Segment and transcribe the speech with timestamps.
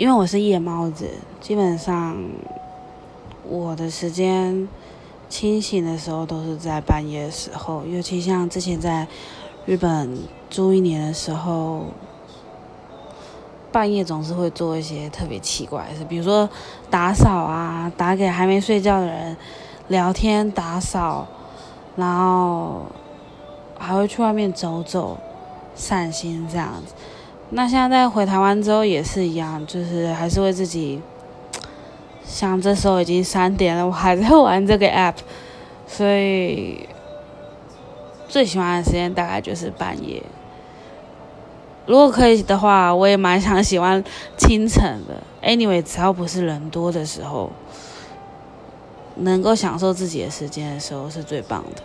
[0.00, 1.10] 因为我是夜猫子，
[1.42, 2.16] 基本上
[3.46, 4.66] 我的时间
[5.28, 9.06] 清醒的时候都是在半夜的时候，尤其像之前在
[9.66, 10.16] 日本
[10.48, 11.84] 住一年的时候，
[13.70, 16.48] 半夜总是会做一些特别奇怪的事，比如说
[16.88, 19.36] 打扫啊，打给还没睡觉的人
[19.88, 21.26] 聊天、打扫，
[21.96, 22.86] 然后
[23.78, 25.18] 还会去外面走走、
[25.74, 26.94] 散心这样子。
[27.52, 31.00] 那现在回台湾之后也是一样，就是还是会自己，
[32.24, 35.16] 像这时候已经三点了，我还在玩这个 app，
[35.86, 36.88] 所以
[38.28, 40.22] 最喜欢的时间大概就是半夜。
[41.86, 44.04] 如果可以的话，我也蛮想喜欢
[44.38, 45.20] 清晨的。
[45.42, 47.50] Anyway，只要不是人多的时候，
[49.16, 51.82] 能够享受自己的时间的时候是最棒的。